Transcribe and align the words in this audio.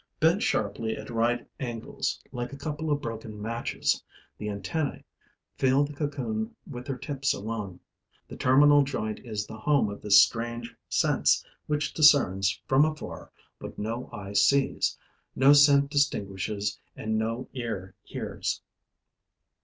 Bent 0.19 0.41
sharply 0.41 0.97
at 0.97 1.11
right 1.11 1.47
angles, 1.59 2.19
like 2.31 2.51
a 2.51 2.57
couple 2.57 2.89
of 2.91 3.03
broken 3.03 3.39
matches, 3.39 4.01
the 4.39 4.49
antennae 4.49 5.03
feel 5.59 5.83
the 5.83 5.93
cocoon 5.93 6.55
with 6.65 6.87
their 6.87 6.97
tips 6.97 7.35
alone. 7.35 7.79
The 8.27 8.35
terminal 8.35 8.81
joint 8.83 9.19
is 9.19 9.45
the 9.45 9.59
home 9.59 9.89
of 9.91 10.01
this 10.01 10.19
strange 10.23 10.73
sense 10.89 11.45
which 11.67 11.93
discerns 11.93 12.59
from 12.65 12.83
afar 12.83 13.31
what 13.59 13.77
no 13.77 14.09
eye 14.11 14.33
sees, 14.33 14.97
no 15.35 15.53
scent 15.53 15.91
distinguishes 15.91 16.79
and 16.95 17.19
no 17.19 17.47
ear 17.53 17.93
hears. 18.01 18.59